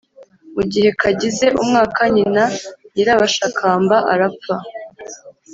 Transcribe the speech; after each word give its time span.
mu 0.55 0.61
gihe 0.71 0.89
kagize 1.01 1.45
umwaka, 1.61 2.01
nyina 2.15 2.43
nyirabashakamba 2.93 3.95
arapfa. 4.13 4.55